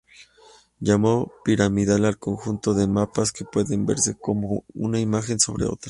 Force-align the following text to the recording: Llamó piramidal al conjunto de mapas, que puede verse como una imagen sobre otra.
Llamó 0.79 1.31
piramidal 1.45 2.05
al 2.05 2.17
conjunto 2.17 2.73
de 2.73 2.87
mapas, 2.87 3.31
que 3.31 3.45
puede 3.45 3.77
verse 3.77 4.17
como 4.19 4.63
una 4.73 4.99
imagen 4.99 5.39
sobre 5.39 5.65
otra. 5.65 5.77